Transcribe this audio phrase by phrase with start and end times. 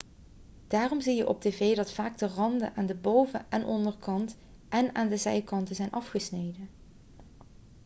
[0.67, 4.35] daarom zie je op tv dat vaak de randen aan de boven en onderkant
[4.69, 6.69] en aan de zijkanten zijn afgesneden